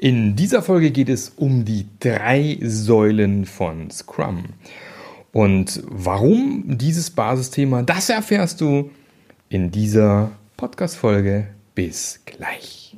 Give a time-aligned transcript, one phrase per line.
[0.00, 4.44] In dieser Folge geht es um die drei Säulen von Scrum.
[5.32, 8.90] Und warum dieses Basisthema, das erfährst du
[9.48, 11.48] in dieser Podcast-Folge.
[11.74, 12.96] Bis gleich.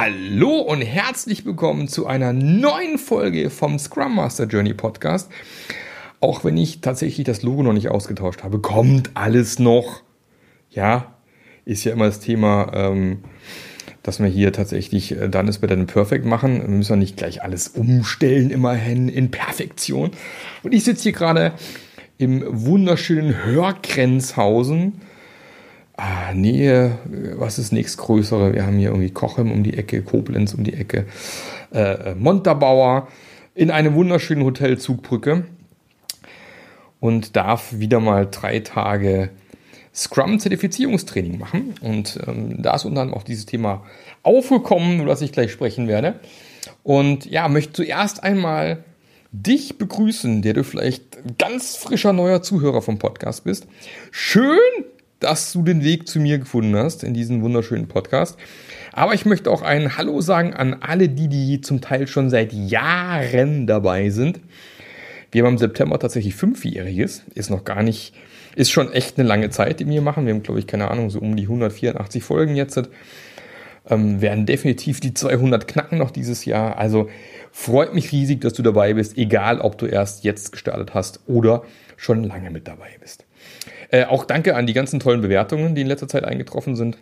[0.00, 5.28] Hallo und herzlich willkommen zu einer neuen Folge vom Scrum Master Journey Podcast.
[6.20, 10.04] Auch wenn ich tatsächlich das Logo noch nicht ausgetauscht habe, kommt alles noch.
[10.70, 11.16] Ja,
[11.64, 13.24] ist ja immer das Thema, ähm,
[14.04, 16.60] dass wir hier tatsächlich äh, dann ist better than perfect machen.
[16.62, 20.12] Wir müssen ja nicht gleich alles umstellen, immerhin in Perfektion.
[20.62, 21.54] Und ich sitze hier gerade
[22.18, 25.00] im wunderschönen Hörgrenzhausen
[26.00, 26.96] Ah, Nähe,
[27.38, 28.54] was ist nächstgrößere?
[28.54, 31.06] Wir haben hier irgendwie Kochem um die Ecke, Koblenz um die Ecke,
[31.74, 33.08] äh, Montabaur
[33.56, 35.46] in einem wunderschönen Hotel Zugbrücke
[37.00, 39.30] und darf wieder mal drei Tage
[39.92, 41.74] Scrum-Zertifizierungstraining machen.
[41.80, 43.84] Und ähm, da ist unter anderem auch dieses Thema
[44.22, 46.20] aufgekommen, über das ich gleich sprechen werde.
[46.84, 48.84] Und ja, möchte zuerst einmal
[49.32, 53.66] dich begrüßen, der du vielleicht ganz frischer neuer Zuhörer vom Podcast bist.
[54.12, 54.60] Schön,
[55.20, 58.38] dass du den Weg zu mir gefunden hast in diesem wunderschönen Podcast.
[58.92, 62.52] Aber ich möchte auch ein Hallo sagen an alle die, die zum Teil schon seit
[62.52, 64.40] Jahren dabei sind.
[65.30, 68.14] Wir haben im September tatsächlich fünfjähriges, ist noch gar nicht,
[68.56, 70.24] ist schon echt eine lange Zeit, die wir machen.
[70.24, 72.80] Wir haben, glaube ich, keine Ahnung, so um die 184 Folgen jetzt.
[73.90, 76.78] Ähm, werden definitiv die 200 knacken noch dieses Jahr.
[76.78, 77.08] Also
[77.52, 81.62] freut mich riesig, dass du dabei bist, egal ob du erst jetzt gestartet hast oder
[81.96, 83.24] schon lange mit dabei bist.
[83.90, 86.98] Äh, auch danke an die ganzen tollen Bewertungen, die in letzter Zeit eingetroffen sind.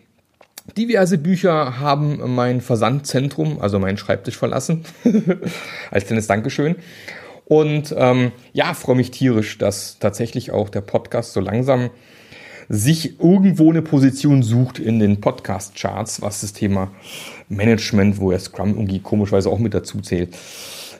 [0.76, 4.84] Diverse Bücher haben mein Versandzentrum, also meinen Schreibtisch verlassen,
[5.90, 6.76] als kleines Dankeschön.
[7.44, 11.90] Und ähm, ja, freue mich tierisch, dass tatsächlich auch der Podcast so langsam
[12.68, 16.90] sich irgendwo eine Position sucht in den Podcast-Charts, was das Thema
[17.48, 20.36] Management, wo ja Scrum irgendwie komischweise auch mit dazu zählt,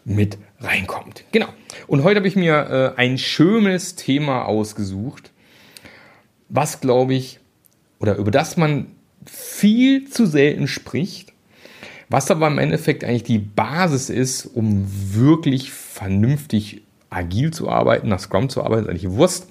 [0.05, 1.25] mit reinkommt.
[1.33, 1.49] Genau.
[1.89, 5.33] Und heute habe ich mir äh, ein schönes Thema ausgesucht,
[6.49, 7.41] was glaube ich,
[7.99, 8.87] oder über das man
[9.25, 11.33] viel zu selten spricht,
[12.09, 18.21] was aber im Endeffekt eigentlich die Basis ist, um wirklich vernünftig agil zu arbeiten, nach
[18.21, 19.49] Scrum zu arbeiten, ist eigentlich Wurst.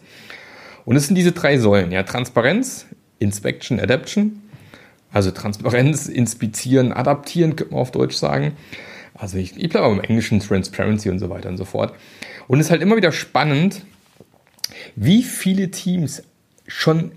[0.85, 2.85] Und es sind diese drei Säulen, ja, Transparenz,
[3.19, 4.41] Inspection, Adaption.
[5.11, 8.53] Also Transparenz, inspizieren, adaptieren, könnte man auf Deutsch sagen.
[9.13, 11.93] Also ich, ich bleibe beim Englischen Transparency und so weiter und so fort.
[12.47, 13.81] Und es ist halt immer wieder spannend,
[14.95, 16.23] wie viele Teams
[16.67, 17.11] schon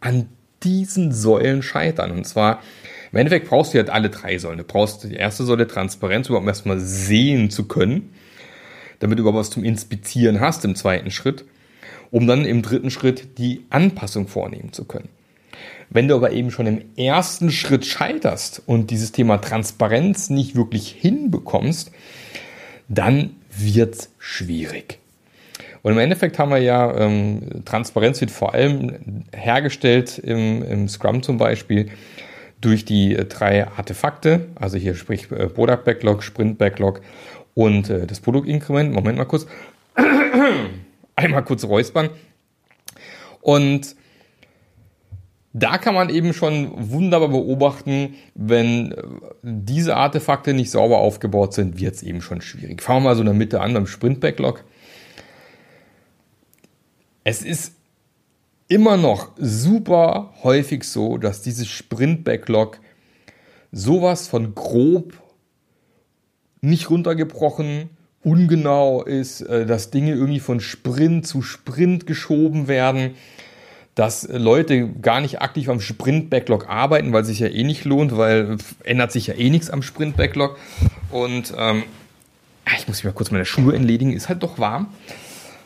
[0.00, 0.28] an
[0.62, 2.12] diesen Säulen scheitern.
[2.12, 2.62] Und zwar,
[3.10, 4.58] im Endeffekt brauchst du halt alle drei Säulen.
[4.58, 8.12] Du brauchst die erste Säule Transparenz, überhaupt erstmal sehen zu können,
[9.00, 11.44] damit du überhaupt was zum Inspizieren hast im zweiten Schritt,
[12.10, 15.08] um dann im dritten Schritt die Anpassung vornehmen zu können.
[15.90, 20.88] Wenn du aber eben schon im ersten Schritt scheiterst und dieses Thema Transparenz nicht wirklich
[20.88, 21.90] hinbekommst,
[22.88, 25.01] dann wird's schwierig.
[25.82, 31.22] Und im Endeffekt haben wir ja, ähm, Transparenz wird vor allem hergestellt im, im Scrum
[31.22, 31.90] zum Beispiel
[32.60, 37.00] durch die äh, drei Artefakte, also hier sprich äh, Product Backlog, Sprint Backlog
[37.54, 38.92] und äh, das Produktinkrement.
[38.92, 39.46] Moment mal kurz.
[41.16, 42.08] Einmal kurz räuspern.
[43.42, 43.96] Und
[45.52, 49.02] da kann man eben schon wunderbar beobachten, wenn äh,
[49.42, 52.80] diese Artefakte nicht sauber aufgebaut sind, wird es eben schon schwierig.
[52.80, 54.64] Fangen wir mal so in der Mitte an beim Sprint Backlog
[57.24, 57.74] es ist
[58.68, 62.80] immer noch super häufig so, dass dieses Sprint-Backlog
[63.70, 65.14] sowas von grob
[66.60, 67.90] nicht runtergebrochen,
[68.22, 73.14] ungenau ist, äh, dass Dinge irgendwie von Sprint zu Sprint geschoben werden,
[73.94, 78.16] dass Leute gar nicht aktiv am Sprint-Backlog arbeiten, weil es sich ja eh nicht lohnt,
[78.16, 80.56] weil ändert sich ja eh nichts am Sprint-Backlog.
[81.10, 81.82] Und ähm,
[82.78, 84.86] ich muss mich mal kurz meine Schuhe entledigen, ist halt doch warm.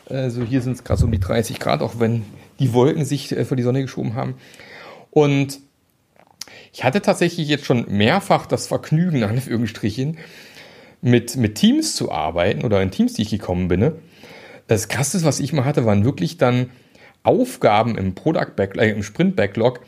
[0.09, 2.23] Also hier sind es gerade so um die 30 Grad, auch wenn
[2.59, 4.35] die Wolken sich äh, vor die Sonne geschoben haben.
[5.11, 5.59] Und
[6.73, 10.17] ich hatte tatsächlich jetzt schon mehrfach das Vergnügen, an Anführungsstrichen,
[11.01, 13.91] mit, mit Teams zu arbeiten oder in Teams, die ich gekommen bin.
[14.67, 16.69] Das Krasseste, was ich mal hatte, waren wirklich dann
[17.23, 19.81] Aufgaben im Product Backlog, äh, im Sprint Backlog,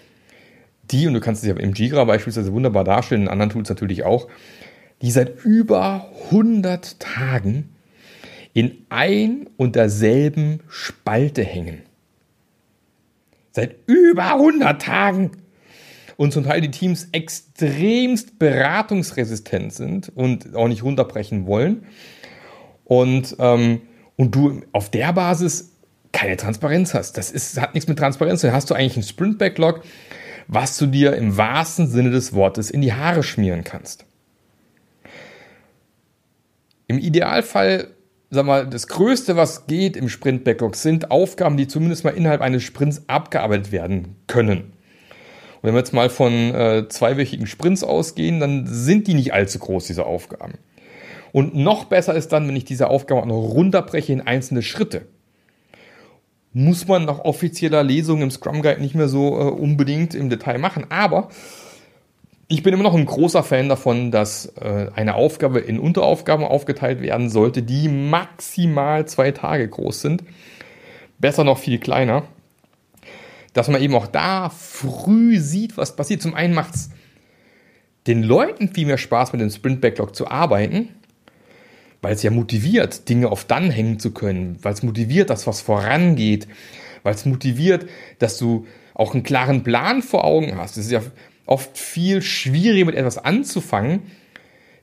[0.92, 4.04] die, und du kannst es ja im Jira beispielsweise wunderbar darstellen, in anderen Tools natürlich
[4.04, 4.28] auch,
[5.02, 7.70] die seit über 100 Tagen
[8.54, 11.82] in ein und derselben Spalte hängen.
[13.52, 15.32] Seit über 100 Tagen.
[16.18, 21.86] Und zum Teil die Teams extremst beratungsresistent sind und auch nicht runterbrechen wollen.
[22.84, 23.82] und, ähm,
[24.18, 25.72] und du auf der Basis
[26.12, 27.18] keine Transparenz hast.
[27.18, 28.42] Das ist, hat nichts mit Transparenz.
[28.42, 29.84] Dann hast du eigentlich einen Sprint-Backlog,
[30.48, 34.06] was du dir im wahrsten Sinne des Wortes in die Haare schmieren kannst.
[36.88, 37.90] Im Idealfall,
[38.30, 42.64] sag mal, das Größte, was geht im Sprint-Backlog, sind Aufgaben, die zumindest mal innerhalb eines
[42.64, 44.74] Sprints abgearbeitet werden können.
[45.62, 49.60] Und wenn wir jetzt mal von äh, zweiwöchigen Sprints ausgehen, dann sind die nicht allzu
[49.60, 50.54] groß, diese Aufgaben.
[51.32, 55.06] Und noch besser ist dann, wenn ich diese Aufgabe auch noch runterbreche in einzelne Schritte.
[56.54, 60.58] Muss man nach offizieller Lesung im Scrum Guide nicht mehr so äh, unbedingt im Detail
[60.58, 60.86] machen.
[60.90, 61.30] Aber
[62.52, 67.00] ich bin immer noch ein großer Fan davon, dass äh, eine Aufgabe in Unteraufgaben aufgeteilt
[67.00, 70.24] werden sollte, die maximal zwei Tage groß sind.
[71.20, 72.24] Besser noch viel kleiner.
[73.54, 76.24] Dass man eben auch da früh sieht, was passiert.
[76.24, 76.90] Zum einen macht es
[78.08, 80.90] den Leuten viel mehr Spaß, mit dem Sprint Backlog zu arbeiten,
[82.02, 85.62] weil es ja motiviert, Dinge auf dann hängen zu können, weil es motiviert, dass was
[85.62, 86.48] vorangeht,
[87.04, 87.88] weil es motiviert,
[88.18, 90.78] dass du auch einen klaren Plan vor Augen hast.
[90.78, 91.02] Es ist ja
[91.50, 94.04] oft viel schwieriger mit etwas anzufangen,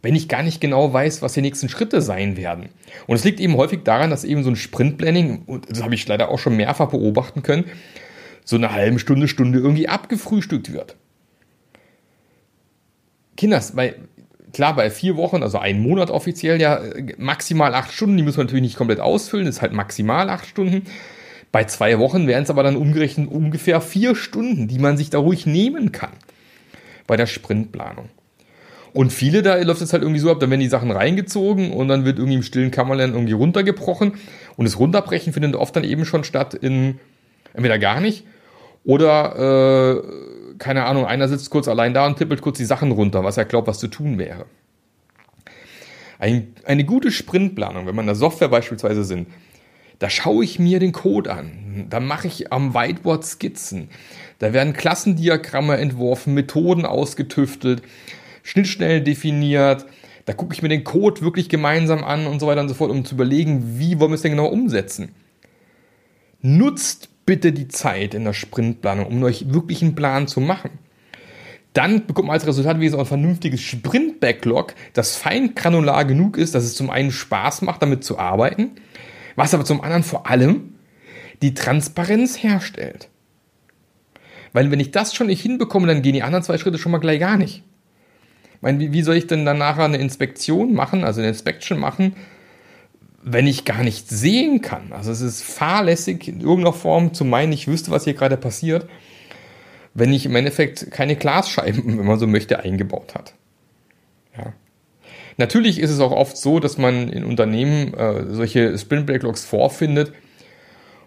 [0.02, 2.68] wenn ich gar nicht genau weiß, was die nächsten Schritte sein werden.
[3.06, 6.06] Und es liegt eben häufig daran, dass eben so ein Sprintplanning, und das habe ich
[6.06, 7.64] leider auch schon mehrfach beobachten können,
[8.44, 10.96] so eine halbe Stunde, Stunde irgendwie abgefrühstückt wird.
[13.36, 13.94] Kinders, bei,
[14.52, 16.80] klar, bei vier Wochen, also ein Monat offiziell ja
[17.18, 20.86] maximal acht Stunden, die müssen wir natürlich nicht komplett ausfüllen, ist halt maximal acht Stunden.
[21.52, 25.18] Bei zwei Wochen wären es aber dann umgerechnet ungefähr vier Stunden, die man sich da
[25.18, 26.12] ruhig nehmen kann
[27.06, 28.08] bei der Sprintplanung.
[28.92, 31.88] Und viele, da läuft es halt irgendwie so ab, dann werden die Sachen reingezogen und
[31.88, 34.14] dann wird irgendwie im stillen Kammerlern irgendwie runtergebrochen.
[34.56, 36.98] Und das Runterbrechen findet oft dann eben schon statt in
[37.52, 38.24] entweder gar nicht
[38.86, 43.24] oder, äh, keine Ahnung, einer sitzt kurz allein da und tippelt kurz die Sachen runter,
[43.24, 44.46] was er glaubt, was zu tun wäre.
[46.20, 49.28] Ein, eine gute Sprintplanung, wenn man in der Software beispielsweise sind,
[49.98, 51.86] da schaue ich mir den Code an.
[51.90, 53.88] Da mache ich am Whiteboard Skizzen.
[54.38, 57.82] Da werden Klassendiagramme entworfen, Methoden ausgetüftelt,
[58.42, 59.86] Schnittstellen definiert.
[60.26, 62.90] Da gucke ich mir den Code wirklich gemeinsam an und so weiter und so fort,
[62.90, 65.14] um zu überlegen, wie wollen wir es denn genau umsetzen.
[66.42, 70.70] Nutzt bitte die Zeit in der Sprintplanung, um euch wirklich einen Plan zu machen.
[71.72, 76.54] Dann bekommt man als Resultat wie so ein vernünftiges Sprint-Backlog, das fein granular genug ist,
[76.54, 78.70] dass es zum einen Spaß macht, damit zu arbeiten,
[79.36, 80.74] was aber zum anderen vor allem
[81.42, 83.08] die Transparenz herstellt.
[84.52, 86.98] Weil wenn ich das schon nicht hinbekomme, dann gehen die anderen zwei Schritte schon mal
[86.98, 87.62] gleich gar nicht.
[88.54, 92.16] Ich meine, wie, soll ich denn dann nachher eine Inspektion machen, also eine Inspection machen,
[93.22, 94.92] wenn ich gar nicht sehen kann?
[94.92, 98.88] Also es ist fahrlässig in irgendeiner Form zu meinen, ich wüsste, was hier gerade passiert,
[99.92, 103.34] wenn ich im Endeffekt keine Glasscheiben, wenn man so möchte, eingebaut hat.
[104.38, 104.54] Ja.
[105.38, 110.12] Natürlich ist es auch oft so, dass man in Unternehmen äh, solche Sprint Backlogs vorfindet,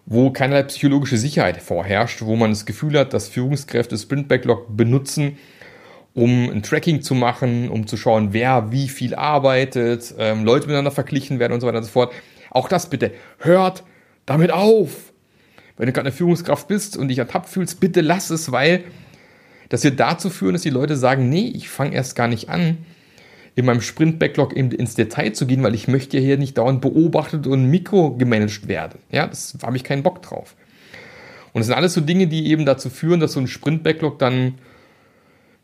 [0.06, 5.38] wo keinerlei psychologische Sicherheit vorherrscht, wo man das Gefühl hat, dass Führungskräfte Sprint Backlog benutzen,
[6.14, 10.92] um ein Tracking zu machen, um zu schauen, wer wie viel arbeitet, ähm, Leute miteinander
[10.92, 12.14] verglichen werden und so weiter und so fort.
[12.52, 13.84] Auch das bitte, hört
[14.26, 15.14] damit auf.
[15.78, 18.84] Wenn du gerade eine Führungskraft bist und dich ertappt fühlst, bitte lass es, weil
[19.70, 22.80] das wird dazu führen, dass die Leute sagen, nee, ich fange erst gar nicht an,
[23.60, 27.48] in meinem Sprint-Backlog ins Detail zu gehen, weil ich möchte ja hier nicht dauernd beobachtet
[27.48, 29.00] und mikrogemanagt werden.
[29.12, 30.56] Ja, das habe ich keinen Bock drauf.
[31.54, 34.56] Und das sind alles so Dinge, die eben dazu führen, dass so ein Sprint-Backlog dann,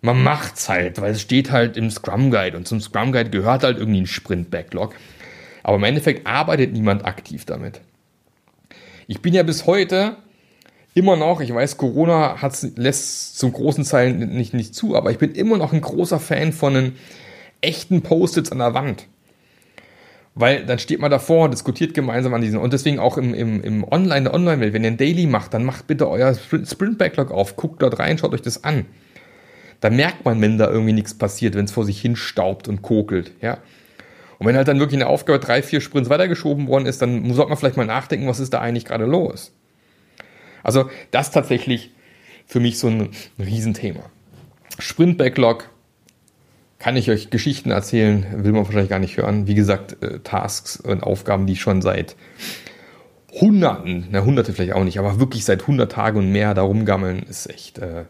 [0.02, 3.64] man macht's halt, weil es steht halt im Scrum Guide und zum Scrum Guide gehört
[3.64, 4.94] halt irgendwie ein Sprint-Backlog.
[5.64, 7.82] Aber im Endeffekt arbeitet niemand aktiv damit.
[9.08, 10.18] Ich bin ja bis heute
[10.96, 12.36] immer noch, ich weiß, Corona
[12.76, 16.54] lässt zum großen Teil nicht, nicht zu, aber ich bin immer noch ein großer Fan
[16.54, 16.94] von einem
[17.66, 19.08] echten Post-its an der Wand.
[20.34, 22.60] Weil dann steht man davor, diskutiert gemeinsam an diesen.
[22.60, 25.64] Und deswegen auch im, im, im Online, der Online-Welt, wenn ihr ein Daily macht, dann
[25.64, 28.86] macht bitte euer Sprint-Backlog auf, guckt dort rein, schaut euch das an.
[29.80, 32.82] Da merkt man, wenn da irgendwie nichts passiert, wenn es vor sich hin staubt und
[32.82, 33.60] kokelt, ja.
[34.38, 37.50] Und wenn halt dann wirklich eine Aufgabe drei, vier Sprints weitergeschoben worden ist, dann sollte
[37.50, 39.54] man vielleicht mal nachdenken, was ist da eigentlich gerade los.
[40.64, 41.92] Also das tatsächlich
[42.46, 44.02] für mich so ein Riesenthema.
[44.80, 45.70] Sprint-Backlog,
[46.80, 49.48] kann ich euch Geschichten erzählen, will man wahrscheinlich gar nicht hören.
[49.48, 52.16] Wie gesagt, äh, Tasks und Aufgaben, die schon seit
[53.32, 57.24] Hunderten, na Hunderte vielleicht auch nicht, aber wirklich seit 100 Tagen und mehr da rumgammeln,
[57.24, 58.06] ist echt, äh,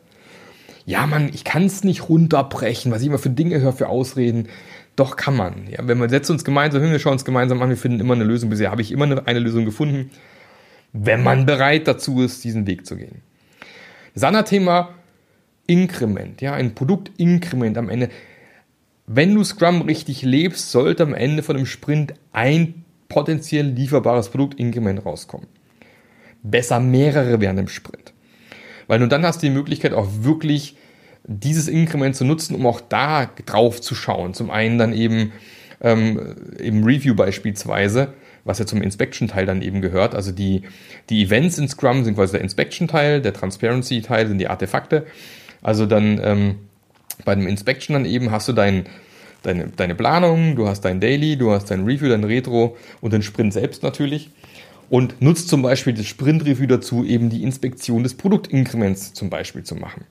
[0.86, 4.50] ja man, ich kann es nicht runterbrechen, was ich immer für Dinge höre, für Ausreden.
[4.96, 5.68] Doch kann man.
[5.70, 8.14] Ja, wenn wir setzen uns gemeinsam hin, wir schauen uns gemeinsam an, wir finden immer
[8.14, 8.50] eine Lösung.
[8.50, 10.12] Bisher habe ich immer eine, eine Lösung gefunden,
[10.94, 13.22] wenn man bereit dazu ist, diesen Weg zu gehen.
[14.14, 14.90] Das andere Thema,
[15.68, 18.10] Inkrement, ja, ein Produktinkrement am Ende
[19.08, 25.06] wenn du Scrum richtig lebst, sollte am Ende von einem Sprint ein potenziell lieferbares Produktinkrement
[25.06, 25.48] rauskommen.
[26.42, 28.14] Besser mehrere während dem Sprint.
[28.88, 30.76] Weil nur dann hast du die Möglichkeit auch wirklich
[31.24, 34.34] dieses Inkrement zu nutzen, um auch da drauf zu schauen.
[34.34, 35.32] Zum einen dann eben
[35.82, 40.14] ähm, im Review beispielsweise, was ja zum Inspection-Teil dann eben gehört.
[40.14, 40.64] Also die,
[41.10, 45.06] die Events in Scrum sind quasi der Inspection-Teil, der Transparency-Teil sind die Artefakte.
[45.64, 46.56] Also dann ähm,
[47.24, 48.86] bei dem Inspection dann eben hast du dein,
[49.44, 53.22] deine, deine Planung, du hast dein Daily, du hast dein Review, dein Retro und den
[53.22, 54.32] Sprint selbst natürlich.
[54.90, 59.76] Und nutzt zum Beispiel das Sprint-Review dazu, eben die Inspektion des Produktinkrements zum Beispiel zu
[59.76, 60.06] machen.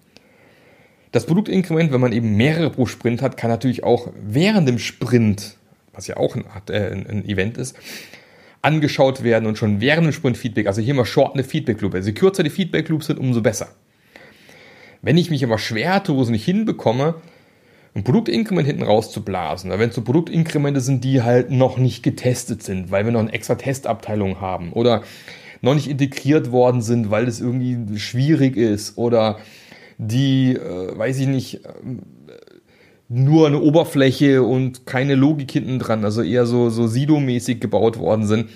[1.13, 5.57] Das Produktinkrement, wenn man eben mehrere pro Sprint hat, kann natürlich auch während dem Sprint,
[5.93, 7.77] was ja auch ein, äh, ein Event ist,
[8.63, 11.95] angeschaut werden und schon während dem Sprint Feedback, also hier mal short eine Feedback Loop.
[11.95, 13.69] Also je kürzer die Feedback Loops sind, umso besser.
[15.05, 17.17] Wenn ich mich aber schwer tue, es nicht hinbekomme,
[17.95, 22.91] ein Produktinkrement hinten rauszublasen, wenn es so Produktinkremente sind, die halt noch nicht getestet sind,
[22.91, 25.03] weil wir noch eine extra Testabteilung haben oder
[25.61, 29.39] noch nicht integriert worden sind, weil es irgendwie schwierig ist oder
[29.99, 31.69] die, äh, weiß ich nicht, äh,
[33.09, 38.27] nur eine Oberfläche und keine Logik hinten dran, also eher so, so Sido-mäßig gebaut worden
[38.27, 38.49] sind.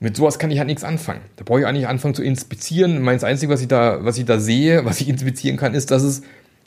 [0.00, 1.20] Mit sowas kann ich halt nichts anfangen.
[1.36, 3.02] Da brauche ich eigentlich anfangen zu inspizieren.
[3.02, 6.02] Meins Einzige, was ich da, was ich da sehe, was ich inspizieren kann, ist, dass
[6.02, 6.22] es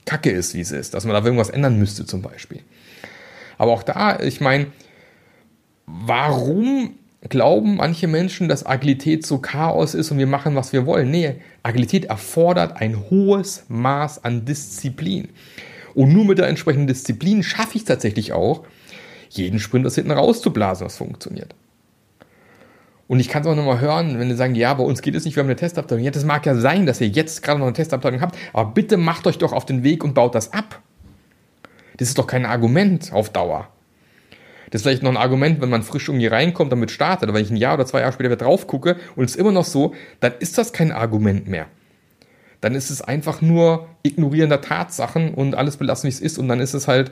[0.06, 0.94] Kacke ist, wie es ist.
[0.94, 2.62] Dass man da irgendwas ändern müsste, zum Beispiel.
[3.58, 4.68] Aber auch da, ich meine,
[5.86, 6.96] warum
[7.30, 11.12] glauben manche Menschen, dass Agilität so Chaos ist und wir machen, was wir wollen.
[11.12, 15.30] Nee, Agilität erfordert ein hohes Maß an Disziplin.
[15.94, 18.66] Und nur mit der entsprechenden Disziplin schaffe ich tatsächlich auch,
[19.30, 21.54] jeden Sprint das hinten rauszublasen, was funktioniert.
[23.12, 25.26] Und ich kann es auch nochmal hören, wenn sie sagen, ja, bei uns geht es
[25.26, 26.02] nicht, wir haben eine Testabteilung.
[26.02, 28.96] Ja, das mag ja sein, dass ihr jetzt gerade noch eine Testabteilung habt, aber bitte
[28.96, 30.82] macht euch doch auf den Weg und baut das ab.
[31.98, 33.68] Das ist doch kein Argument auf Dauer.
[34.70, 37.28] Das ist vielleicht noch ein Argument, wenn man frisch irgendwie reinkommt, damit startet.
[37.28, 39.38] Aber wenn ich ein Jahr oder zwei Jahre später wieder drauf gucke und es ist
[39.42, 41.66] immer noch so, dann ist das kein Argument mehr.
[42.62, 46.38] Dann ist es einfach nur Ignorieren der Tatsachen und alles belassen, wie es ist.
[46.38, 47.12] Und dann ist es halt,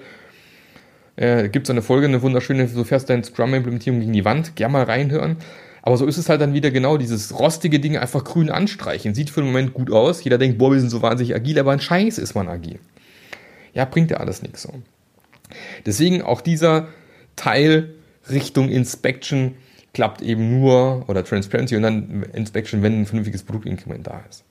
[1.18, 4.72] äh, gibt es eine Folge, eine wunderschöne, so fährst deine Scrum-Implementierung gegen die Wand, gerne
[4.72, 5.36] mal reinhören.
[5.82, 9.14] Aber so ist es halt dann wieder genau dieses rostige Ding einfach grün anstreichen.
[9.14, 10.24] Sieht für den Moment gut aus.
[10.24, 12.80] Jeder denkt, boah, wir sind so wahnsinnig agil, aber ein Scheiß ist man agil.
[13.74, 14.74] Ja, bringt ja alles nichts so.
[15.86, 16.88] Deswegen auch dieser
[17.36, 17.96] Teil
[18.30, 19.56] Richtung Inspection
[19.94, 24.44] klappt eben nur, oder Transparency und dann Inspection, wenn ein vernünftiges Produktinkrement da ist.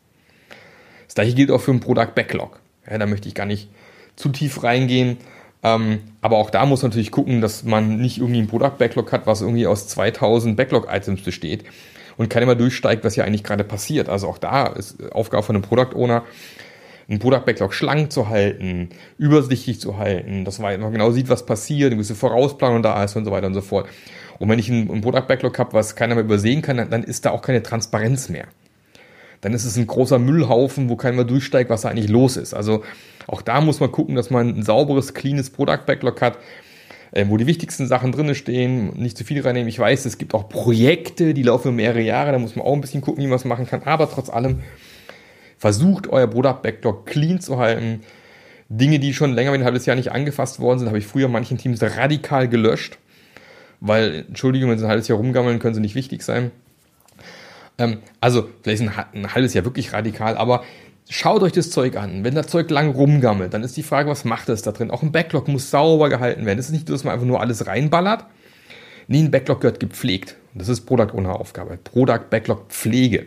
[1.07, 2.61] Das gleiche gilt auch für ein Product Backlog.
[2.91, 3.69] Ja, da möchte ich gar nicht
[4.17, 5.19] zu tief reingehen.
[5.63, 9.11] Ähm, aber auch da muss man natürlich gucken, dass man nicht irgendwie ein Product Backlog
[9.13, 11.65] hat, was irgendwie aus 2000 Backlog-Items besteht
[12.17, 14.09] und keiner mal durchsteigt, was hier eigentlich gerade passiert.
[14.09, 16.25] Also auch da ist Aufgabe von einem Product Owner,
[17.09, 21.87] einen Product Backlog schlank zu halten, übersichtlich zu halten, dass man genau sieht, was passiert,
[21.89, 23.89] eine gewisse Vorausplanung da ist und so weiter und so fort.
[24.39, 27.03] Und wenn ich einen, einen Product Backlog habe, was keiner mehr übersehen kann, dann, dann
[27.03, 28.47] ist da auch keine Transparenz mehr.
[29.41, 32.55] Dann ist es ein großer Müllhaufen, wo keiner durchsteigt, was da eigentlich los ist.
[32.55, 32.83] Also
[33.27, 36.39] auch da muss man gucken, dass man ein sauberes, cleanes Product Backlog hat,
[37.13, 39.69] äh, wo die wichtigsten Sachen drinne stehen, nicht zu viel reinnehmen.
[39.69, 42.81] Ich weiß, es gibt auch Projekte, die laufen mehrere Jahre, da muss man auch ein
[42.81, 43.83] bisschen gucken, wie man es machen kann.
[43.85, 44.61] Aber trotz allem
[45.59, 48.03] Versucht euer Product Backlog clean zu halten.
[48.69, 51.27] Dinge, die schon länger wie ein halbes Jahr nicht angefasst worden sind, habe ich früher
[51.27, 52.99] manchen Teams radikal gelöscht.
[53.81, 56.53] Weil, Entschuldigung, wenn sie ein halbes Jahr rumgammeln, können sie nicht wichtig sein.
[57.79, 60.65] Ähm, also, vielleicht ein, ein halbes Jahr wirklich radikal, aber
[61.09, 62.25] schaut euch das Zeug an.
[62.25, 64.91] Wenn das Zeug lang rumgammelt, dann ist die Frage, was macht es da drin?
[64.91, 66.59] Auch ein Backlog muss sauber gehalten werden.
[66.59, 68.25] Es ist nicht so, dass man einfach nur alles reinballert.
[69.07, 70.37] Nee, ein Backlog gehört gepflegt.
[70.55, 71.79] Das ist Product Owner Aufgabe.
[71.83, 73.27] Product Backlog Pflege.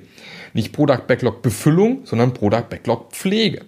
[0.53, 3.62] Nicht Product Backlog Befüllung, sondern Product Backlog Pflege.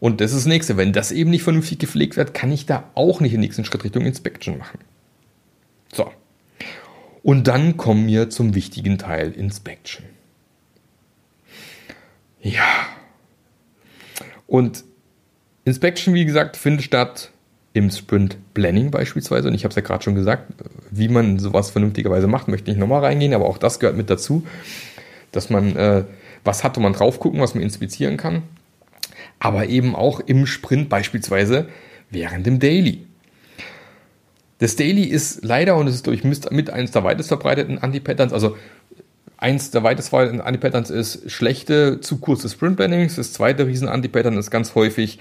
[0.00, 0.76] Und das ist das nächste.
[0.76, 3.84] Wenn das eben nicht vernünftig gepflegt wird, kann ich da auch nicht den nächsten Schritt
[3.84, 4.78] Richtung Inspection machen.
[7.28, 10.06] Und dann kommen wir zum wichtigen Teil Inspection.
[12.40, 12.86] Ja.
[14.46, 14.84] Und
[15.66, 17.32] Inspection, wie gesagt, findet statt
[17.74, 19.48] im Sprint Planning beispielsweise.
[19.48, 20.54] Und ich habe es ja gerade schon gesagt,
[20.90, 24.44] wie man sowas vernünftigerweise macht, möchte ich nochmal reingehen, aber auch das gehört mit dazu
[25.32, 26.04] dass man äh,
[26.44, 28.42] was hat, wo man drauf gucken, was man inspizieren kann.
[29.38, 31.68] Aber eben auch im Sprint beispielsweise
[32.10, 33.06] während dem Daily.
[34.58, 38.56] Das Daily ist leider, und es ist durch mit eines der weitest verbreiteten Anti-Patterns, also
[39.36, 43.16] eins der weitest verbreiteten Anti-Patterns ist schlechte, zu kurze Sprint-Plannings.
[43.16, 45.20] Das zweite Riesen-Anti-Pattern ist ganz häufig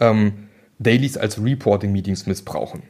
[0.00, 2.82] ähm, Dailies als Reporting-Meetings missbrauchen.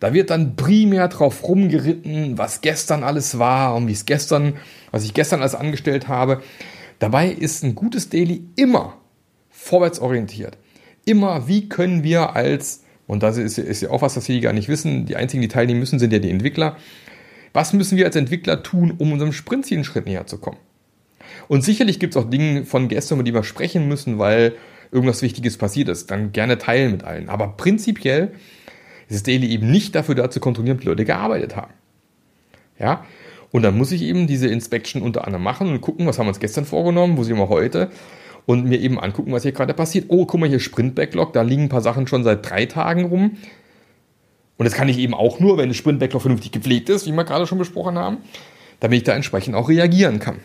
[0.00, 4.54] Da wird dann primär drauf rumgeritten, was gestern alles war und wie es gestern,
[4.90, 6.40] was ich gestern alles angestellt habe.
[6.98, 8.96] Dabei ist ein gutes Daily immer
[9.50, 10.56] vorwärtsorientiert.
[11.04, 14.52] Immer, wie können wir als Und das ist, ist ja auch was, das viele gar
[14.52, 15.06] nicht wissen.
[15.06, 16.76] Die einzigen, die teilnehmen müssen, sind ja die Entwickler.
[17.54, 20.58] Was müssen wir als Entwickler tun, um unserem Sprintziel einen Schritt näher zu kommen?
[21.48, 24.54] Und sicherlich gibt es auch Dinge von gestern, über die wir sprechen müssen, weil
[24.92, 26.10] irgendwas Wichtiges passiert ist.
[26.10, 27.30] Dann gerne teilen mit allen.
[27.30, 28.32] Aber prinzipiell
[29.08, 31.72] ist das Daily eben nicht dafür da zu kontrollieren, ob die Leute gearbeitet haben.
[32.78, 33.06] Ja?
[33.50, 36.30] Und dann muss ich eben diese Inspection unter anderem machen und gucken, was haben wir
[36.30, 37.90] uns gestern vorgenommen, wo sind wir heute
[38.48, 40.06] und mir eben angucken, was hier gerade passiert.
[40.08, 43.36] Oh, guck mal hier Sprint-Backlog, da liegen ein paar Sachen schon seit drei Tagen rum.
[44.56, 47.24] Und das kann ich eben auch nur, wenn das Sprint-Backlog vernünftig gepflegt ist, wie wir
[47.24, 48.16] gerade schon besprochen haben,
[48.80, 50.38] damit ich da entsprechend auch reagieren kann.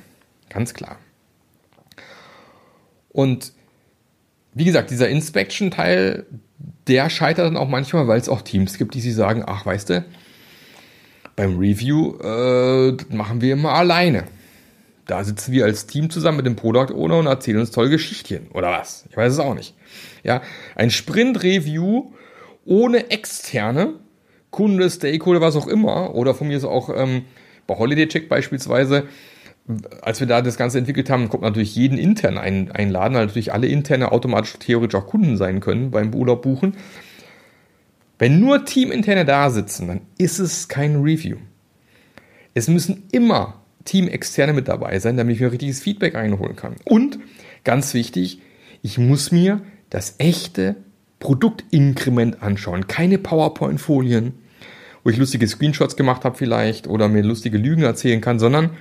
[0.50, 0.98] Ganz klar.
[3.14, 3.54] Und
[4.54, 6.26] wie gesagt, dieser Inspection-Teil,
[6.88, 9.92] der scheitert dann auch manchmal, weil es auch Teams gibt, die sie sagen, ach, weißt
[9.92, 10.06] du,
[11.38, 14.26] beim Review äh, machen wir immer alleine.
[15.06, 18.48] Da sitzen wir als Team zusammen mit dem Product Owner und erzählen uns tolle Geschichtchen.
[18.54, 19.06] Oder was?
[19.10, 19.76] Ich weiß es auch nicht.
[20.24, 20.42] Ja,
[20.76, 22.12] ein Sprint-Review
[22.66, 23.96] ohne externe
[24.52, 26.16] Kunde, Stakeholder, was auch immer.
[26.16, 27.24] Oder von mir ist auch ähm,
[27.68, 29.04] bei Holiday Check beispielsweise,
[30.02, 33.54] als wir da das Ganze entwickelt haben, kommt natürlich jeden intern ein, einladen, weil natürlich
[33.54, 36.76] alle interne automatisch theoretisch auch Kunden sein können beim Urlaub buchen.
[38.20, 41.38] Wenn nur Teaminterne da sitzen, dann ist es kein Review.
[42.54, 46.76] Es müssen immer Team-Externe mit dabei sein, damit ich mir richtiges Feedback einholen kann.
[46.86, 47.20] Und
[47.64, 48.42] ganz wichtig,
[48.82, 50.76] ich muss mir das echte
[51.20, 52.88] Produktinkrement anschauen.
[52.88, 54.34] Keine PowerPoint-Folien,
[55.04, 58.72] wo ich lustige Screenshots gemacht habe vielleicht oder mir lustige Lügen erzählen kann, sondern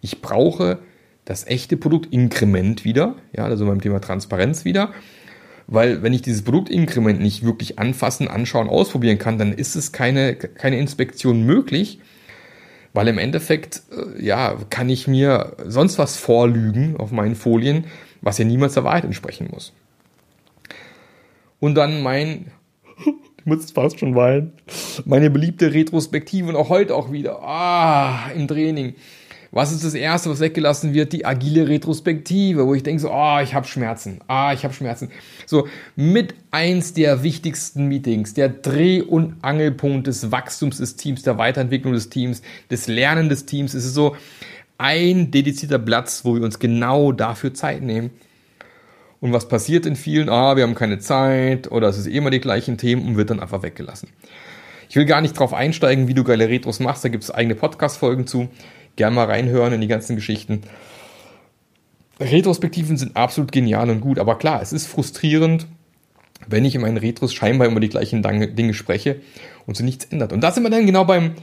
[0.00, 0.78] ich brauche
[1.24, 4.92] das echte Produktinkrement wieder, ja, also beim Thema Transparenz wieder,
[5.66, 10.34] weil wenn ich dieses Produktinkrement nicht wirklich anfassen, anschauen, ausprobieren kann, dann ist es keine,
[10.36, 12.00] keine Inspektion möglich,
[12.98, 17.84] weil im Endeffekt, äh, ja, kann ich mir sonst was vorlügen auf meinen Folien,
[18.22, 19.72] was ja niemals der Wahrheit entsprechen muss.
[21.60, 22.50] Und dann mein,
[23.38, 24.52] ich muss fast schon weinen,
[25.04, 28.96] meine beliebte Retrospektive und auch heute auch wieder, ah, im Training.
[29.50, 31.12] Was ist das Erste, was weggelassen wird?
[31.12, 34.74] Die agile Retrospektive, wo ich denke so, ah, oh, ich habe Schmerzen, ah, ich habe
[34.74, 35.10] Schmerzen.
[35.46, 41.38] So, mit eins der wichtigsten Meetings, der Dreh- und Angelpunkt des Wachstums des Teams, der
[41.38, 44.16] Weiterentwicklung des Teams, des Lernen des Teams, ist es so
[44.76, 48.10] ein dedizierter Platz, wo wir uns genau dafür Zeit nehmen.
[49.20, 50.28] Und was passiert in vielen?
[50.28, 53.40] Ah, wir haben keine Zeit oder es ist immer die gleichen Themen und wird dann
[53.40, 54.10] einfach weggelassen.
[54.88, 57.54] Ich will gar nicht drauf einsteigen, wie du geile Retros machst, da gibt es eigene
[57.54, 58.48] Podcast-Folgen zu.
[58.98, 60.62] Gern mal reinhören in die ganzen Geschichten.
[62.18, 65.68] Retrospektiven sind absolut genial und gut, aber klar, es ist frustrierend,
[66.48, 69.20] wenn ich in meinen Retros scheinbar immer die gleichen Dinge spreche
[69.66, 70.32] und sich nichts ändert.
[70.32, 71.36] Und da sind wir dann genau beim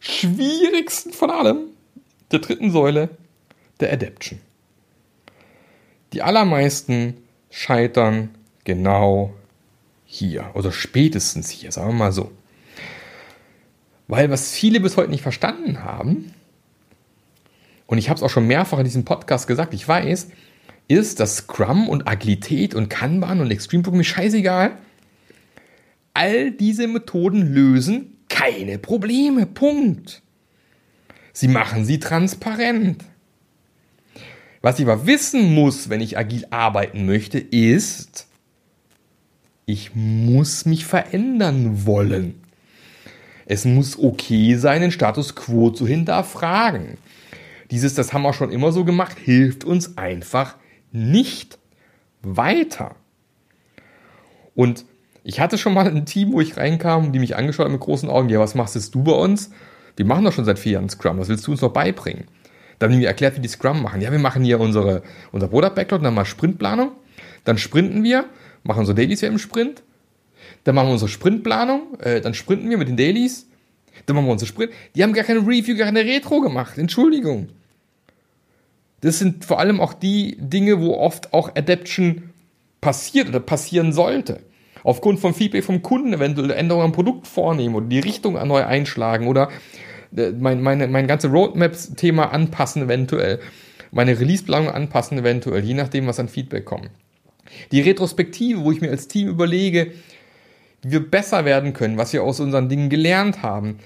[0.00, 1.58] schwierigsten von allem,
[2.32, 3.10] der dritten Säule,
[3.80, 4.40] der Adaption.
[6.14, 7.18] Die allermeisten
[7.50, 8.30] scheitern
[8.64, 9.34] genau
[10.06, 12.32] hier oder spätestens hier, sagen wir mal so.
[14.08, 16.32] Weil was viele bis heute nicht verstanden haben,
[17.86, 20.28] und ich habe es auch schon mehrfach in diesem Podcast gesagt, ich weiß,
[20.88, 24.72] ist, dass Scrum und Agilität und Kanban und Extreme Programming scheißegal.
[26.14, 29.46] All diese Methoden lösen keine Probleme.
[29.46, 30.22] Punkt.
[31.32, 33.04] Sie machen sie transparent.
[34.62, 38.26] Was ich aber wissen muss, wenn ich agil arbeiten möchte, ist,
[39.66, 42.40] ich muss mich verändern wollen.
[43.44, 46.98] Es muss okay sein, den Status quo zu hinterfragen.
[47.70, 50.56] Dieses, das haben wir schon immer so gemacht, hilft uns einfach
[50.92, 51.58] nicht
[52.22, 52.94] weiter.
[54.54, 54.84] Und
[55.24, 58.28] ich hatte schon mal ein Team, wo ich reinkam, die mich angeschaut mit großen Augen,
[58.28, 59.50] ja, was machst du bei uns?
[59.96, 62.24] Wir machen doch schon seit vier Jahren Scrum, was willst du uns noch beibringen?
[62.78, 64.00] Dann haben die mir erklärt, wie die Scrum machen.
[64.00, 65.02] Ja, wir machen hier unsere,
[65.32, 66.92] unser Product Backlog, dann mal Sprintplanung,
[67.44, 68.26] dann sprinten wir,
[68.62, 69.82] machen unsere Dailies im Sprint,
[70.64, 73.48] dann machen wir unsere Sprintplanung, äh, dann sprinten wir mit den Dailies,
[74.04, 74.72] dann machen wir unsere Sprint.
[74.94, 76.78] Die haben gar keine Review, gar keine Retro gemacht.
[76.78, 77.48] Entschuldigung.
[79.00, 82.30] Das sind vor allem auch die Dinge, wo oft auch Adaption
[82.80, 84.40] passiert oder passieren sollte.
[84.84, 89.26] Aufgrund von Feedback vom Kunden eventuell Änderungen am Produkt vornehmen oder die Richtung neu einschlagen
[89.26, 89.48] oder
[90.16, 93.40] äh, mein, meine, mein ganze Roadmaps-Thema anpassen eventuell.
[93.90, 96.90] Meine Release-Planung anpassen eventuell, je nachdem, was an Feedback kommt.
[97.72, 99.92] Die Retrospektive, wo ich mir als Team überlege,
[100.86, 103.78] wie wir besser werden können, was wir aus unseren Dingen gelernt haben.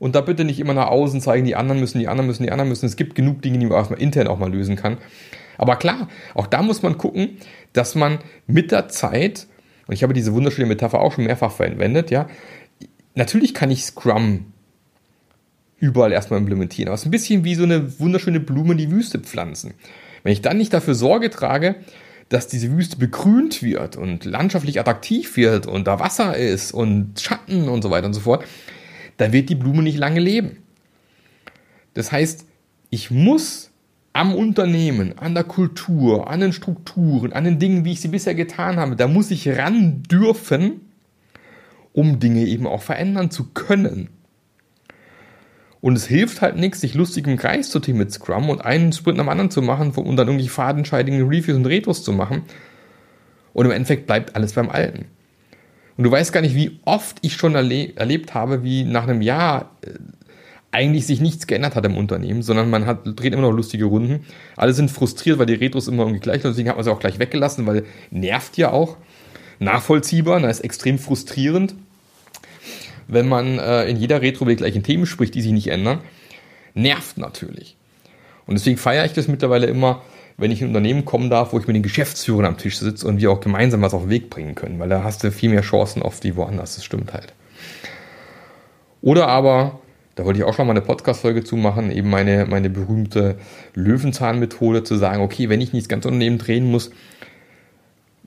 [0.00, 2.50] Und da bitte nicht immer nach außen zeigen, die anderen müssen, die anderen müssen, die
[2.50, 2.86] anderen müssen.
[2.86, 4.98] Es gibt genug Dinge, die man erstmal intern auch mal lösen kann.
[5.56, 7.38] Aber klar, auch da muss man gucken,
[7.72, 9.46] dass man mit der Zeit,
[9.86, 12.28] und ich habe diese wunderschöne Metapher auch schon mehrfach verwendet, ja,
[13.14, 14.52] natürlich kann ich Scrum
[15.78, 18.90] überall erstmal implementieren, aber es ist ein bisschen wie so eine wunderschöne Blume in die
[18.90, 19.74] Wüste pflanzen.
[20.22, 21.76] Wenn ich dann nicht dafür Sorge trage,
[22.28, 27.68] dass diese Wüste begrünt wird und landschaftlich attraktiv wird und da Wasser ist und Schatten
[27.68, 28.44] und so weiter und so fort,
[29.16, 30.58] dann wird die Blume nicht lange leben.
[31.94, 32.44] Das heißt,
[32.90, 33.70] ich muss
[34.12, 38.34] am Unternehmen, an der Kultur, an den Strukturen, an den Dingen, wie ich sie bisher
[38.34, 40.80] getan habe, da muss ich ran dürfen,
[41.92, 44.08] um Dinge eben auch verändern zu können.
[45.80, 48.92] Und es hilft halt nichts, sich lustig im Kreis zu tun mit Scrum und einen
[48.92, 52.42] Sprint nach dem anderen zu machen und dann irgendwie fadenscheidigen Reviews und Retros zu machen.
[53.52, 55.06] Und im Endeffekt bleibt alles beim Alten.
[55.96, 59.22] Und du weißt gar nicht, wie oft ich schon erle erlebt habe, wie nach einem
[59.22, 59.90] Jahr äh,
[60.70, 64.24] eigentlich sich nichts geändert hat im Unternehmen, sondern man hat, dreht immer noch lustige Runden.
[64.56, 66.52] Alle sind frustriert, weil die Retros immer irgendwie gleich sind.
[66.52, 68.96] Deswegen hat man sie auch gleich weggelassen, weil nervt ja auch.
[69.60, 71.74] Nachvollziehbar, das ist extrem frustrierend
[73.08, 76.00] wenn man äh, in jeder Retro über die gleichen Themen spricht, die sich nicht ändern,
[76.74, 77.76] nervt natürlich.
[78.46, 80.02] Und deswegen feiere ich das mittlerweile immer,
[80.36, 83.06] wenn ich in ein Unternehmen kommen darf, wo ich mit den Geschäftsführern am Tisch sitze
[83.08, 85.50] und wir auch gemeinsam was auf den Weg bringen können, weil da hast du viel
[85.50, 87.34] mehr Chancen oft wie woanders, das stimmt halt.
[89.02, 89.80] Oder aber,
[90.14, 93.36] da wollte ich auch schon mal eine Podcast-Folge zu machen, eben meine, meine berühmte
[93.74, 96.90] Löwenzahn-Methode zu sagen, okay, wenn ich nicht das ganze Unternehmen drehen muss,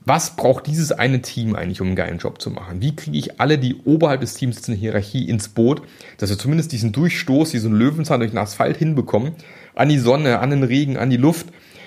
[0.04, 2.80] was braucht dieses eine Team eigentlich, um einen geilen Job zu machen?
[2.80, 5.82] Wie kriege ich alle, die oberhalb des Teams sitzen, Hierarchie ins Boot,
[6.18, 9.32] dass wir zumindest diesen Durchstoß, diesen Löwenzahn durch den Asphalt hinbekommen,
[9.74, 11.46] an die Sonne, an den Regen, an die Luft,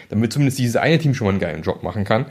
[0.10, 2.26] damit zumindest dieses eine Team schon mal einen geilen Job machen kann.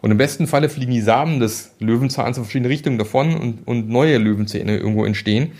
[0.00, 3.88] Und im besten Falle fliegen die Samen des Löwenzahns in verschiedene Richtungen davon und, und
[3.88, 5.52] neue Löwenzähne irgendwo entstehen.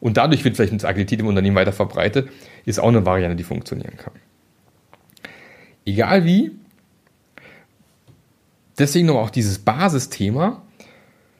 [0.00, 2.28] Und dadurch wird vielleicht eine Agilität im Unternehmen weiter verbreitet,
[2.64, 4.14] ist auch eine Variante, die funktionieren kann.
[5.84, 6.52] Egal wie,
[8.78, 10.62] deswegen noch auch dieses Basisthema.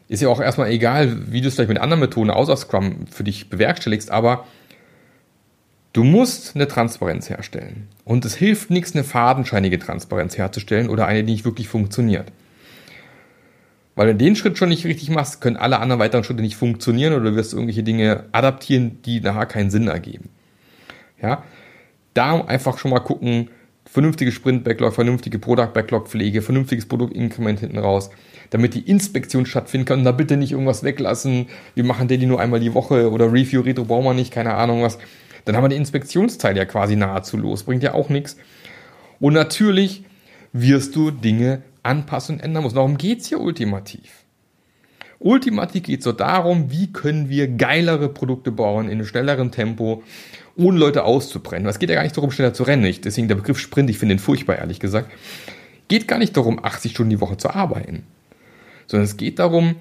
[0.08, 3.24] Ist ja auch erstmal egal, wie du es vielleicht mit anderen Methoden außer Scrum für
[3.24, 4.46] dich bewerkstelligst, aber
[5.92, 7.88] du musst eine Transparenz herstellen.
[8.04, 12.30] Und es hilft nichts, eine fadenscheinige Transparenz herzustellen oder eine, die nicht wirklich funktioniert.
[13.94, 16.56] Weil wenn du den Schritt schon nicht richtig machst, können alle anderen weiteren Schritte nicht
[16.56, 20.30] funktionieren oder du wirst irgendwelche Dinge adaptieren, die nachher keinen Sinn ergeben.
[21.20, 21.42] Ja,
[22.14, 23.48] da einfach schon mal gucken,
[23.92, 28.08] vernünftige Sprint-Backlog, vernünftige Product-Backlog-Pflege, vernünftiges Produkt-Increment hinten raus,
[28.48, 32.40] damit die Inspektion stattfinden kann und da bitte nicht irgendwas weglassen, wir machen Daily nur
[32.40, 34.98] einmal die Woche oder Review, Retro brauchen wir nicht, keine Ahnung was.
[35.44, 38.38] Dann haben wir die Inspektionsteil ja quasi nahezu los, bringt ja auch nichts.
[39.20, 40.04] Und natürlich
[40.54, 42.76] wirst du Dinge anpassen und ändern müssen.
[42.76, 44.24] Darum geht's hier ultimativ.
[45.18, 50.02] Ultimativ geht es so darum, wie können wir geilere Produkte bauen in einem schnelleren Tempo
[50.56, 51.68] ohne Leute auszubrennen.
[51.68, 52.84] Es geht ja gar nicht darum, schneller zu rennen.
[52.84, 55.10] Ich, deswegen der Begriff Sprint, ich finde den furchtbar, ehrlich gesagt.
[55.88, 58.04] Geht gar nicht darum, 80 Stunden die Woche zu arbeiten.
[58.86, 59.76] Sondern es geht darum,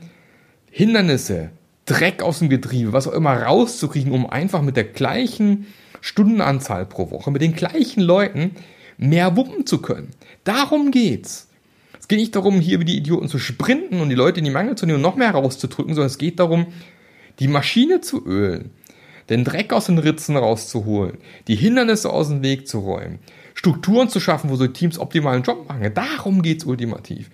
[0.69, 1.49] Hindernisse,
[1.85, 5.67] Dreck aus dem Getriebe, was auch immer rauszukriegen, um einfach mit der gleichen
[5.99, 8.51] Stundenanzahl pro Woche, mit den gleichen Leuten
[8.97, 10.09] mehr wuppen zu können.
[10.43, 11.49] Darum geht's.
[11.99, 14.51] Es geht nicht darum, hier wie die Idioten zu sprinten und die Leute in die
[14.51, 16.67] Mangel zu nehmen und noch mehr rauszudrücken, sondern es geht darum,
[17.39, 18.71] die Maschine zu ölen
[19.31, 21.17] den Dreck aus den Ritzen rauszuholen,
[21.47, 23.19] die Hindernisse aus dem Weg zu räumen,
[23.53, 25.89] Strukturen zu schaffen, wo so Teams optimalen Job machen.
[25.93, 27.31] Darum geht es ultimativ.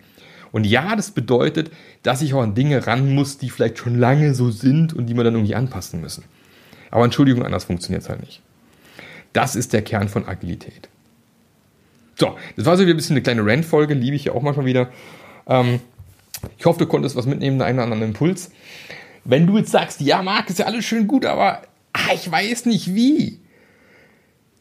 [0.52, 1.72] Und ja, das bedeutet,
[2.04, 5.16] dass ich auch an Dinge ran muss, die vielleicht schon lange so sind und die
[5.16, 6.24] wir dann irgendwie anpassen müssen.
[6.92, 8.42] Aber Entschuldigung, anders funktioniert es halt nicht.
[9.34, 10.90] Das ist der Kern von Agilität.
[12.16, 14.66] So, das war so wieder ein bisschen eine kleine Rant-Folge, liebe ich ja auch manchmal
[14.66, 14.90] wieder.
[15.48, 15.80] Ähm,
[16.58, 18.52] ich hoffe, du konntest was mitnehmen, einen oder anderen Impuls.
[19.26, 21.62] Wenn du jetzt sagst, ja, Marc, ist ja alles schön gut, aber
[22.14, 23.40] ich weiß nicht wie,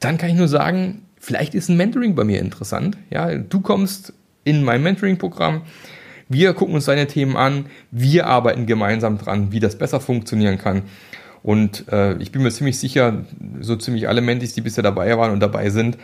[0.00, 2.96] dann kann ich nur sagen, vielleicht ist ein Mentoring bei mir interessant.
[3.10, 4.12] Ja, du kommst
[4.44, 5.62] in mein Mentoring-Programm.
[6.28, 7.66] Wir gucken uns deine Themen an.
[7.90, 10.82] Wir arbeiten gemeinsam dran, wie das besser funktionieren kann.
[11.42, 13.24] Und äh, ich bin mir ziemlich sicher,
[13.60, 15.96] so ziemlich alle Mentis, die bisher dabei waren und dabei sind,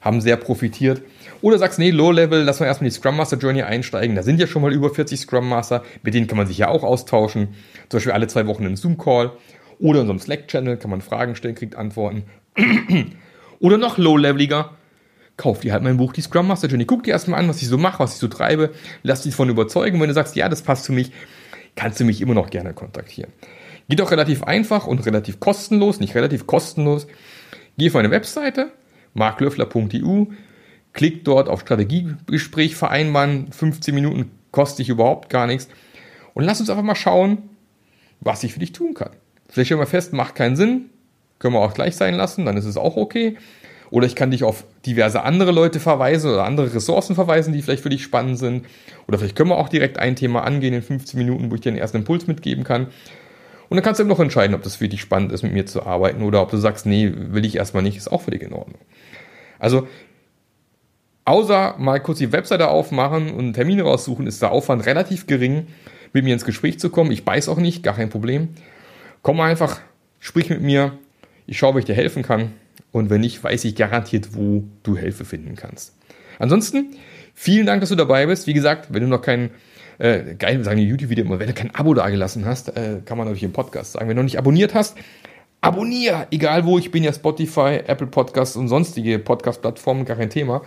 [0.00, 1.02] haben sehr profitiert.
[1.42, 4.16] Oder sagst, nee, Low Level, lass mal erstmal die Scrum Master Journey einsteigen.
[4.16, 6.68] Da sind ja schon mal über 40 Scrum Master, mit denen kann man sich ja
[6.68, 7.48] auch austauschen.
[7.88, 9.32] Zum Beispiel alle zwei Wochen im Zoom-Call.
[9.78, 12.24] Oder in unserem Slack-Channel kann man Fragen stellen, kriegt Antworten.
[13.60, 14.72] Oder noch low-leveliger,
[15.36, 16.84] kauf dir halt mein Buch, die Scrum Master Journey.
[16.84, 18.70] Guck dir erstmal an, was ich so mache, was ich so treibe.
[19.02, 20.00] Lass dich davon überzeugen.
[20.00, 21.12] Wenn du sagst, ja, das passt für mich,
[21.76, 23.32] kannst du mich immer noch gerne kontaktieren.
[23.88, 27.06] Geht auch relativ einfach und relativ kostenlos, nicht relativ kostenlos.
[27.78, 28.72] Geh auf meine Webseite,
[29.14, 30.26] marklöffler.eu,
[30.92, 35.68] klick dort auf Strategiegespräch vereinbaren, 15 Minuten kostet dich überhaupt gar nichts.
[36.34, 37.48] Und lass uns einfach mal schauen,
[38.20, 39.10] was ich für dich tun kann.
[39.48, 40.90] Vielleicht stellen wir fest, macht keinen Sinn,
[41.38, 43.36] können wir auch gleich sein lassen, dann ist es auch okay.
[43.90, 47.82] Oder ich kann dich auf diverse andere Leute verweisen oder andere Ressourcen verweisen, die vielleicht
[47.82, 48.66] für dich spannend sind.
[49.06, 51.72] Oder vielleicht können wir auch direkt ein Thema angehen in 15 Minuten, wo ich dir
[51.72, 52.88] den ersten Impuls mitgeben kann.
[53.70, 55.64] Und dann kannst du eben noch entscheiden, ob das für dich spannend ist, mit mir
[55.64, 58.42] zu arbeiten oder ob du sagst, nee, will ich erstmal nicht, ist auch für dich
[58.42, 58.80] in Ordnung.
[59.58, 59.88] Also
[61.28, 65.66] Außer mal kurz die Webseite aufmachen und Termine raussuchen, ist der Aufwand relativ gering,
[66.14, 67.10] mit mir ins Gespräch zu kommen.
[67.10, 68.48] Ich weiß auch nicht, gar kein Problem.
[69.22, 69.80] Komm einfach,
[70.20, 70.98] sprich mit mir.
[71.46, 72.52] Ich schaue, ob ich dir helfen kann.
[72.92, 75.94] Und wenn nicht, weiß ich garantiert, wo du Hilfe finden kannst.
[76.38, 76.96] Ansonsten,
[77.34, 78.46] vielen Dank, dass du dabei bist.
[78.46, 79.50] Wie gesagt, wenn du noch kein,
[79.98, 83.18] äh, geil, sagen die YouTube-Video immer, wenn du kein Abo da gelassen hast, äh, kann
[83.18, 84.08] man natürlich im Podcast sagen.
[84.08, 84.96] Wenn du noch nicht abonniert hast,
[85.60, 90.62] abonniere, egal wo, ich bin ja Spotify, Apple Podcasts und sonstige Podcast-Plattformen, gar kein Thema.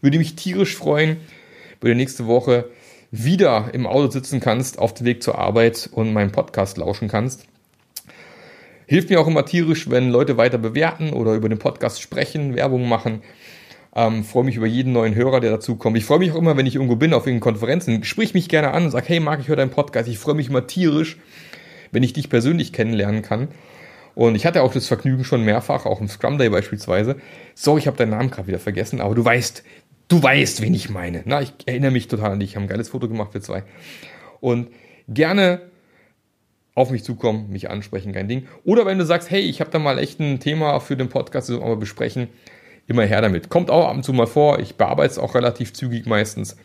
[0.00, 1.16] Würde mich tierisch freuen,
[1.80, 2.70] wenn du nächste Woche
[3.10, 7.46] wieder im Auto sitzen kannst, auf dem Weg zur Arbeit und meinen Podcast lauschen kannst.
[8.86, 12.88] Hilft mir auch immer tierisch, wenn Leute weiter bewerten oder über den Podcast sprechen, Werbung
[12.88, 13.22] machen.
[13.96, 15.96] Ähm, freue mich über jeden neuen Hörer, der dazu kommt.
[15.96, 18.04] Ich freue mich auch immer, wenn ich irgendwo bin, auf irgendeinen Konferenzen.
[18.04, 20.08] Sprich mich gerne an und sag, hey Marc, ich höre deinen Podcast.
[20.08, 21.16] Ich freue mich immer tierisch,
[21.92, 23.48] wenn ich dich persönlich kennenlernen kann.
[24.16, 27.16] Und ich hatte auch das Vergnügen schon mehrfach, auch im Scrum Day beispielsweise.
[27.54, 29.64] Sorry, ich habe deinen Namen gerade wieder vergessen, aber du weißt,
[30.08, 31.22] du weißt, wen ich meine.
[31.24, 32.50] Na, ich erinnere mich total an dich.
[32.50, 33.64] Ich habe ein geiles Foto gemacht für zwei.
[34.40, 34.68] Und
[35.08, 35.62] gerne
[36.74, 38.46] auf mich zukommen, mich ansprechen, kein Ding.
[38.64, 41.48] Oder wenn du sagst, hey, ich habe da mal echt ein Thema für den Podcast,
[41.48, 42.28] das wir mal besprechen,
[42.86, 43.48] immer her damit.
[43.48, 44.58] Kommt auch ab und zu mal vor.
[44.58, 46.56] Ich bearbeite es auch relativ zügig meistens.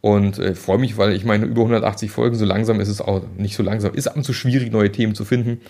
[0.00, 3.22] Und äh, freue mich, weil ich meine, über 180 Folgen, so langsam ist es auch
[3.36, 5.60] nicht so langsam, ist ab und zu schwierig, neue Themen zu finden.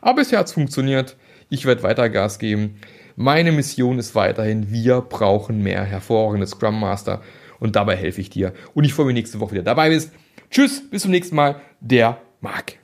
[0.00, 1.16] Aber bisher hat es funktioniert.
[1.48, 2.76] Ich werde weiter Gas geben.
[3.16, 7.20] Meine Mission ist weiterhin, wir brauchen mehr hervorragende Scrum Master
[7.60, 8.52] und dabei helfe ich dir.
[8.74, 10.12] Und ich freue mich nächste Woche wieder dabei bist.
[10.50, 11.60] Tschüss, bis zum nächsten Mal.
[11.80, 12.83] Der Marc.